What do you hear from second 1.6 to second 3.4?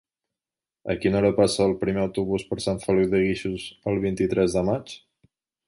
el primer autobús per Sant Feliu de